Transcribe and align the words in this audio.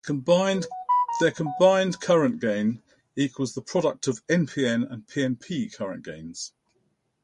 Their 1.19 1.29
combined 1.29 1.99
current 2.01 2.41
gain 2.41 2.81
equals 3.15 3.53
the 3.53 3.61
product 3.61 4.07
of 4.07 4.25
npn 4.25 4.91
and 4.91 5.05
pnp 5.05 5.75
current 5.75 6.03
gains. 6.03 6.53